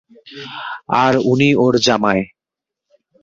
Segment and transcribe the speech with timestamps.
[0.95, 2.21] আর উনি ওর জামাই।